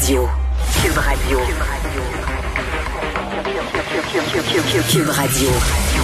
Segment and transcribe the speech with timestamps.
[0.00, 0.26] Radio.
[0.80, 1.38] Cube Radio.
[1.40, 2.29] Radio.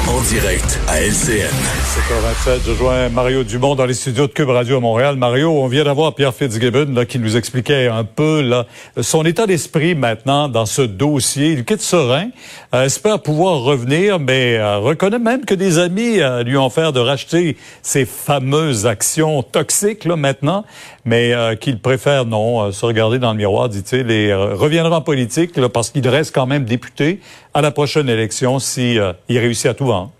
[0.08, 1.50] En direct à LCN.
[1.50, 5.16] 7h27, je joins Mario Dumont dans les studios de Cube Radio à Montréal.
[5.16, 8.66] Mario, on vient d'avoir Pierre Fitzgibbon là, qui nous expliquait un peu là,
[9.00, 11.50] son état d'esprit maintenant dans ce dossier.
[11.52, 12.28] Il quitte serein,
[12.74, 16.92] euh, espère pouvoir revenir, mais euh, reconnaît même que des amis euh, lui ont fait
[16.92, 20.64] de racheter ces fameuses actions toxiques là, maintenant,
[21.04, 25.02] mais euh, qu'il préfère non euh, se regarder dans le miroir, dit-il, et reviendra en
[25.02, 27.20] politique là, parce qu'il reste quand même député
[27.54, 28.98] à la prochaine élection si
[29.28, 30.12] il réussit à tout vendre.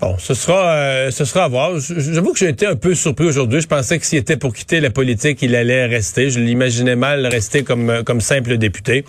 [0.00, 1.72] Bon, ce sera, euh, ce sera à voir.
[1.80, 3.60] J'avoue que j'ai été un peu surpris aujourd'hui.
[3.60, 6.30] Je pensais que s'il était pour quitter la politique, il allait rester.
[6.30, 9.04] Je l'imaginais mal rester comme, euh, comme simple député.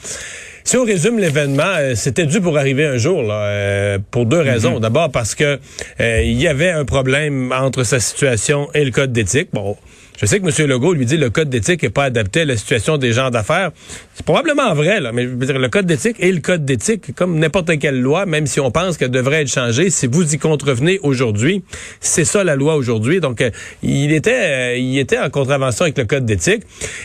[0.64, 4.76] Si on résume l'événement, euh, c'était dû pour arriver un jour, là, pour deux raisons.
[4.76, 4.80] Mhm.
[4.80, 5.60] D'abord parce que
[6.00, 9.50] il y avait un problème entre sa situation et le code d'éthique.
[9.54, 9.78] Bon,
[10.20, 10.68] je sais que M.
[10.68, 13.30] Legault lui dit que le code d'éthique n'est pas adapté à la situation des gens
[13.30, 13.72] d'affaires.
[14.14, 17.16] C'est probablement vrai, là, mais je veux dire, le code d'éthique et le code d'éthique,
[17.16, 20.38] comme n'importe quelle loi, même si on pense qu'elle devrait être changée, si vous y
[20.38, 21.64] contrevenez aujourd'hui,
[22.02, 23.22] c'est ça la loi aujourd'hui.
[23.22, 23.50] Donc, euh,
[23.82, 26.64] il était, euh, il était en contravention avec le code d'éthique.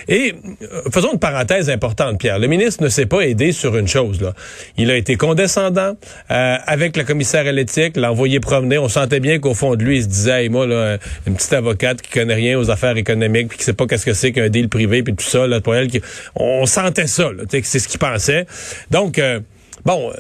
[0.09, 2.41] Et euh, faisons une parenthèse importante, Pierre.
[2.41, 4.21] Le ministre ne s'est pas aidé sur une chose.
[4.21, 4.35] Là.
[4.77, 5.97] Il a été condescendant
[6.29, 8.77] avec la commissaire à l'éthique, l'a envoyé promener.
[8.79, 11.53] On sentait bien qu'au fond de lui, il se disait, hey, moi, là, une petite
[11.53, 14.49] avocate qui connaît rien aux affaires économique, puis qui sait pas qu'est-ce que c'est qu'un
[14.49, 15.89] deal privé, puis tout ça, là, pour elle,
[16.35, 18.47] on sentait ça, là, que c'est ce qu'il pensait.
[18.91, 19.41] Donc, euh,
[19.85, 20.13] bon...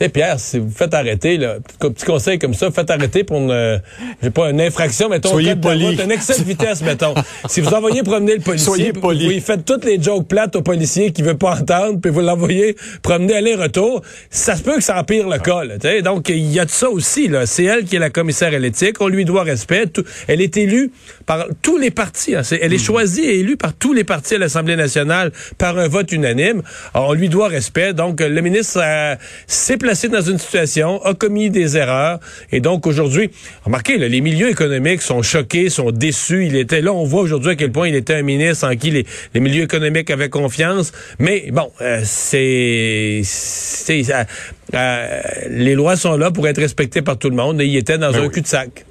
[0.00, 3.38] Euh, sais, Pierre, si vous faites arrêter, là, petit conseil comme ça, faites arrêter pour
[3.38, 3.80] une,
[4.22, 5.98] j'ai pas, une infraction, mettons, Soyez poli.
[6.00, 7.14] un excès de vitesse, mettons.
[7.48, 9.34] si vous envoyez promener le policier, Soyez poli.
[9.38, 12.76] vous faites toutes les jokes plates au policier qui veut pas entendre, puis vous l'envoyez
[13.02, 15.76] promener aller-retour, ça se peut que ça empire le cas, là.
[16.02, 17.46] Donc, il y a de ça aussi, là.
[17.46, 19.00] C'est elle qui est la commissaire à l'éthique.
[19.00, 19.86] On lui doit respect.
[19.86, 20.90] Tout- elle est élue
[21.24, 22.34] par tous les partis.
[22.34, 22.42] hein.
[22.42, 25.88] C'est- Elle est choisie et élue par tous les partis à l'Assemblée nationale par un
[25.88, 26.62] vote unanime.
[26.94, 27.92] Alors, on lui doit respect.
[27.94, 29.14] Donc, le ministre euh,
[29.46, 32.18] s'est placé dans une situation, a commis des erreurs.
[32.50, 33.30] Et donc, aujourd'hui,
[33.64, 36.46] remarquez, là, les milieux économiques sont choqués, sont déçus.
[36.46, 38.90] Il était là, on voit aujourd'hui à quel point il était un ministre en qui
[38.90, 40.90] les, les milieux économiques avaient confiance.
[41.20, 43.20] Mais bon, euh, c'est...
[43.22, 44.24] c'est euh,
[44.74, 47.96] euh, les lois sont là pour être respectées par tout le monde et il était
[47.96, 48.32] dans Ben un oui.
[48.32, 48.84] cul-de-sac.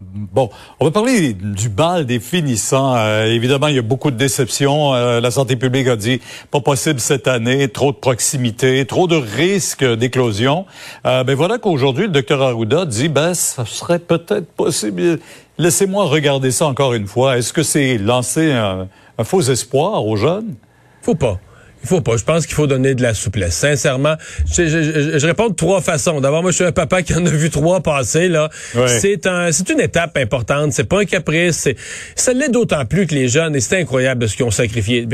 [0.00, 0.48] Bon,
[0.80, 2.96] on va parler du bal des finissants.
[2.96, 4.94] Euh, évidemment, il y a beaucoup de déceptions.
[4.94, 9.16] Euh, la santé publique a dit pas possible cette année, trop de proximité, trop de
[9.16, 10.64] risques d'éclosion.
[11.04, 15.18] Euh, ben voilà qu'aujourd'hui, le docteur Arruda dit ben ça serait peut-être possible.
[15.58, 17.36] Laissez-moi regarder ça encore une fois.
[17.36, 18.88] Est-ce que c'est lancer un,
[19.18, 20.54] un faux espoir aux jeunes?
[21.02, 21.38] Faut pas.
[21.82, 22.16] Il faut pas.
[22.18, 23.54] Je pense qu'il faut donner de la souplesse.
[23.54, 24.14] Sincèrement,
[24.50, 26.20] je, je- je- je réponds de trois façons.
[26.20, 28.28] D'abord, moi, je suis un papa qui en a vu trois passer.
[28.28, 28.86] Là, Ouais.
[28.88, 30.72] c'est un, c'est une étape importante.
[30.72, 31.56] C'est pas un caprice.
[31.56, 31.76] C'est,
[32.14, 33.56] ça l'est d'autant plus que les jeunes.
[33.56, 35.06] Et c'est incroyable ce qu'ils ont sacrifié.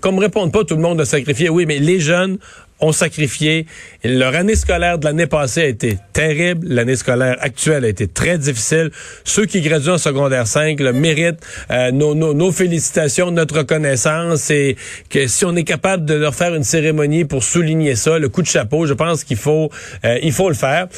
[0.00, 1.48] Comme me répondent pas, tout le monde a sacrifié.
[1.48, 2.38] Oui, mais les jeunes
[2.80, 3.66] ont sacrifié.
[4.04, 6.66] Leur année scolaire de l'année passée a été terrible.
[6.68, 8.90] L'année scolaire actuelle a été très difficile.
[9.24, 14.50] Ceux qui graduent en secondaire 5 le méritent euh, nos, nos, nos félicitations, notre reconnaissance
[14.50, 14.76] et
[15.10, 18.42] que si on est capable de leur faire une cérémonie pour souligner ça, le coup
[18.42, 19.70] de chapeau, je pense qu'il faut
[20.04, 20.88] euh, il faut le faire.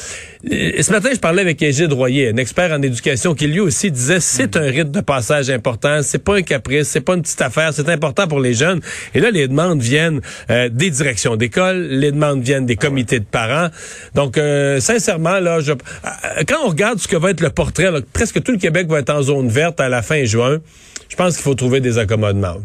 [0.43, 4.19] Ce matin, je parlais avec Égide Royer, un expert en éducation, qui lui aussi disait
[4.19, 7.73] c'est un rite de passage important, c'est pas un caprice, c'est pas une petite affaire,
[7.73, 8.79] c'est important pour les jeunes.
[9.13, 13.25] Et là, les demandes viennent euh, des directions d'école, les demandes viennent des comités de
[13.25, 13.69] parents.
[14.15, 15.75] Donc, euh, sincèrement, là, euh,
[16.47, 19.09] quand on regarde ce que va être le portrait, presque tout le Québec va être
[19.09, 20.59] en zone verte à la fin juin.
[21.09, 22.57] Je pense qu'il faut trouver des accommodements.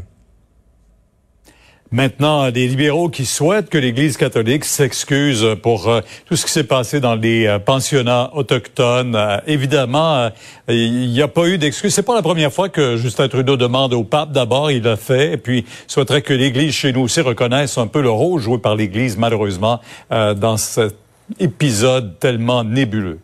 [1.94, 6.64] Maintenant, des libéraux qui souhaitent que l'Église catholique s'excuse pour euh, tout ce qui s'est
[6.64, 9.14] passé dans les euh, pensionnats autochtones.
[9.14, 10.28] Euh, évidemment,
[10.68, 11.94] il n'y a pas eu d'excuses.
[11.94, 14.32] C'est pas la première fois que Justin Trudeau demande au pape.
[14.32, 18.02] D'abord, il l'a fait, et puis souhaiterait que l'Église chez nous aussi reconnaisse un peu
[18.02, 19.80] le rôle joué par l'Église, malheureusement,
[20.10, 20.96] dans cet
[21.38, 23.20] épisode tellement nébuleux.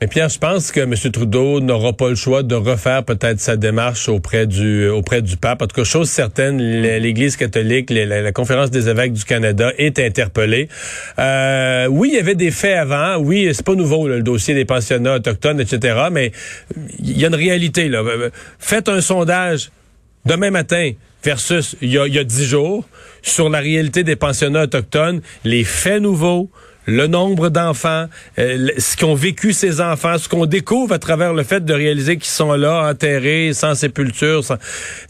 [0.00, 0.94] Mais Pierre, je pense que M.
[1.12, 5.60] Trudeau n'aura pas le choix de refaire peut-être sa démarche auprès du auprès du pape.
[5.60, 10.68] En tout cas, chose certaine, l'Église catholique, la, Conférence des évêques du Canada est interpellée.
[11.18, 13.16] Euh, oui, il y avait des faits avant.
[13.16, 15.98] Oui, c'est pas nouveau là, le dossier des pensionnats autochtones, etc.
[16.12, 16.30] Mais
[17.00, 18.04] il y a une réalité là.
[18.60, 19.72] Faites un sondage
[20.26, 20.92] demain matin
[21.24, 22.88] versus il y a, 10 jours
[23.22, 26.50] sur la réalité des pensionnats autochtones, les faits nouveaux,
[26.88, 28.06] le nombre d'enfants,
[28.38, 32.16] euh, ce qu'ont vécu ces enfants, ce qu'on découvre à travers le fait de réaliser
[32.16, 34.42] qu'ils sont là, enterrés, sans sépulture.
[34.42, 34.56] Sans...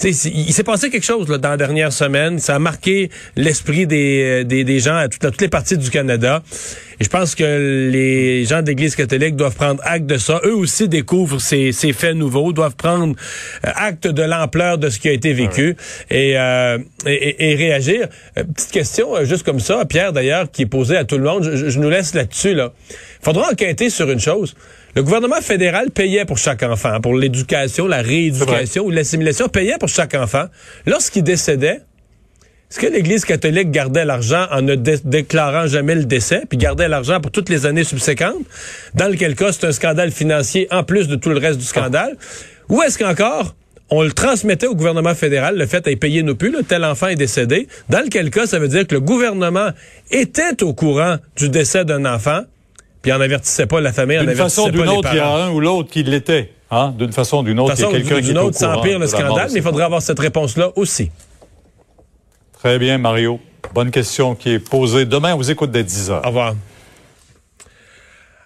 [0.03, 0.13] Il
[0.53, 2.41] s'est passé quelque chose là, dans la dernière semaine.
[2.41, 6.43] Ça a marqué l'esprit des, euh, des, gens à toutes les parties du Canada.
[7.01, 10.41] Et je pense que les gens de l'Église catholique doivent prendre acte de ça.
[10.45, 13.15] Eux aussi découvrent ces, ces faits nouveaux, doivent prendre
[13.67, 15.77] euh, acte de l'ampleur de ce qui a été vécu
[16.11, 18.09] et, euh, et, et, réagir.
[18.37, 21.45] Euh, petite question, juste comme ça, Pierre d'ailleurs, qui est posée à tout le monde.
[21.45, 22.55] Je, je nous laisse là-dessus.
[22.55, 22.73] Là.
[23.23, 24.55] faudra enquêter sur une chose.
[24.95, 29.89] Le gouvernement fédéral payait pour chaque enfant, pour l'éducation, la rééducation ou l'assimilation, payait pour
[29.89, 30.47] chaque enfant.
[30.87, 31.83] Lorsqu'il décédait,
[32.71, 37.19] est-ce que l'Église catholique gardait l'argent en ne déclarant jamais le décès, puis gardait l'argent
[37.19, 38.45] pour toutes les années subséquentes?
[38.95, 42.19] Dans lequel cas, c'est un scandale financier en plus de tout le reste du scandale.
[42.69, 43.55] Ou est-ce qu'encore,
[43.89, 47.17] on le transmettait au gouvernement fédéral, le fait à payer nos plus, tel enfant est
[47.17, 49.71] décédé, dans lequel cas, ça veut dire que le gouvernement
[50.11, 52.43] était au courant du décès d'un enfant,
[53.01, 55.51] puis on n'avertissait pas la famille, D'une façon ou d'une autre, il y a un
[55.53, 56.51] ou l'autre qui l'était.
[56.71, 56.95] Hein?
[56.99, 58.53] D'une façon ou d'une autre, il y a quelqu'un qui est au courant.
[58.53, 61.11] sans pire le scandale, mais il faudrait avoir cette réponse-là aussi.
[62.69, 63.41] Très bien, Mario.
[63.73, 65.07] Bonne question qui est posée.
[65.07, 66.23] Demain, on vous écoute dès 10 heures.
[66.23, 66.55] Au revoir.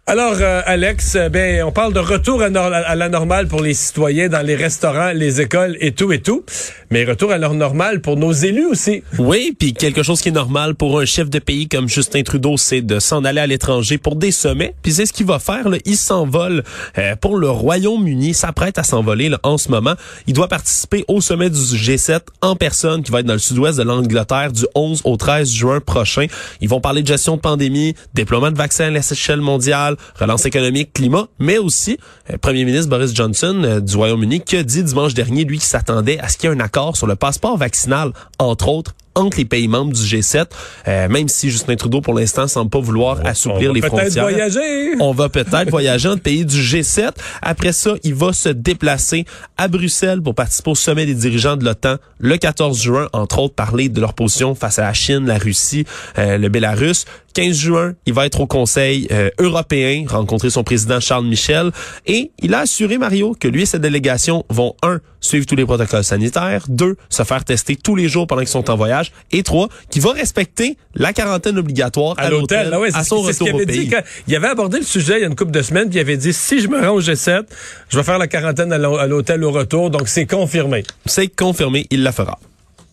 [0.04, 4.28] Alors, euh, Alex, euh, ben, on parle de retour à, la normale pour les citoyens
[4.28, 6.44] dans les restaurants, les écoles et tout et tout.
[6.90, 9.04] Mais retour à leur normale pour nos élus aussi.
[9.20, 12.56] Oui, puis quelque chose qui est normal pour un chef de pays comme Justin Trudeau,
[12.56, 14.74] c'est de s'en aller à l'étranger pour des sommets.
[14.82, 15.68] Puis c'est ce qu'il va faire.
[15.68, 15.78] Là.
[15.84, 16.64] Il s'envole
[16.98, 19.94] euh, pour le Royaume-Uni, s'apprête à s'envoler en ce moment.
[20.26, 23.78] Il doit participer au sommet du G7 en personne qui va être dans le sud-ouest
[23.78, 26.26] de l'Angleterre du 11 au 13 juin prochain.
[26.60, 30.92] Ils vont parler de gestion de pandémie, déploiement de vaccins à l'échelle mondiale, relance économique,
[30.92, 31.98] climat, mais aussi
[32.30, 35.66] euh, Premier ministre Boris Johnson euh, du Royaume-Uni qui a dit dimanche dernier, lui, qui
[35.66, 39.38] s'attendait à ce qu'il y ait un accord sur le passeport vaccinal, entre autres, entre
[39.38, 40.46] les pays membres du G7,
[40.88, 44.24] euh, même si Justin Trudeau, pour l'instant, semble pas vouloir assouplir les frontières.
[44.24, 44.94] Voyager.
[45.00, 47.10] On va peut-être voyager entre pays du G7.
[47.40, 49.24] Après ça, il va se déplacer
[49.56, 53.54] à Bruxelles pour participer au sommet des dirigeants de l'OTAN le 14 juin, entre autres
[53.54, 55.84] parler de leur position face à la Chine, la Russie,
[56.18, 57.04] euh, le Bélarus.
[57.34, 61.70] 15 juin, il va être au Conseil euh, européen, rencontrer son président Charles Michel,
[62.06, 65.64] et il a assuré, Mario, que lui et sa délégation vont, un, suivre tous les
[65.64, 69.42] protocoles sanitaires, deux, se faire tester tous les jours pendant qu'ils sont en voyage, et
[69.42, 73.86] trois, qui va respecter la quarantaine obligatoire à, l'hôtel ah à son retour au pays.
[73.86, 73.94] Dit
[74.28, 76.18] il avait abordé le sujet il y a une couple de semaines, puis il avait
[76.18, 77.44] dit, si je me rends au G7,
[77.88, 80.82] je vais faire la quarantaine à l'hôtel au retour, donc c'est confirmé.
[81.06, 82.38] C'est confirmé, il la fera.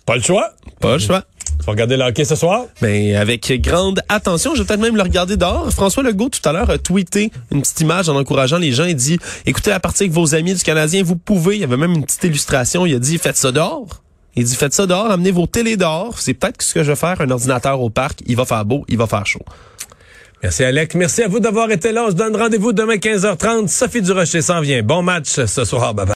[0.05, 0.53] Pas le choix.
[0.79, 1.23] Pas le choix.
[1.59, 2.65] Tu vas regarder le hockey ce soir?
[2.81, 4.55] Ben, avec grande attention.
[4.55, 5.69] Je vais peut-être même le regarder dehors.
[5.71, 8.85] François Legault, tout à l'heure, a tweeté une petite image en encourageant les gens.
[8.85, 11.55] Il dit, écoutez la partie avec vos amis du Canadien, vous pouvez.
[11.55, 12.85] Il y avait même une petite illustration.
[12.85, 13.87] Il a dit, faites ça dehors.
[14.35, 16.17] Il dit, faites ça dehors, amenez vos télés dehors.
[16.19, 18.19] C'est peut-être ce que je vais faire, un ordinateur au parc.
[18.25, 19.43] Il va faire beau, il va faire chaud.
[20.41, 20.95] Merci Alec.
[20.95, 22.05] Merci à vous d'avoir été là.
[22.07, 23.67] On se donne rendez-vous demain 15h30.
[23.67, 24.81] Sophie Durocher s'en vient.
[24.81, 25.93] Bon match ce soir.
[25.93, 26.07] Bye bye.